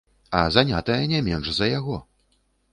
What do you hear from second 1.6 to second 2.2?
за яго.